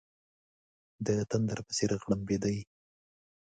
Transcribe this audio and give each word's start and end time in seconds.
د 1.05 1.07
تندر 1.29 1.59
په 1.65 1.71
څېر 1.77 1.91
غړمبېدی. 2.01 2.57